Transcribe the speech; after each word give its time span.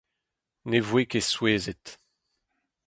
Ne 0.69 0.79
voe 0.87 1.05
ket 1.11 1.27
souezhet. 1.31 1.85